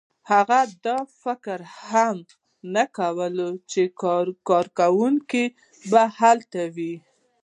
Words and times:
هغه 0.31 0.59
دا 0.85 0.97
فکر 1.23 1.59
هم 1.87 2.17
نه 2.73 2.83
کاوه 2.95 3.27
چې 3.71 3.81
کارنګي 4.75 5.45
به 5.89 6.03
هلته 6.19 6.61
وي. 6.75 6.95